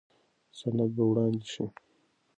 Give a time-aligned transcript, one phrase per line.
[0.57, 1.65] سند به وړاندې شي.